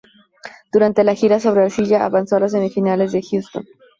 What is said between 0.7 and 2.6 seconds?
Durante la gira sobre arcilla avanzó a las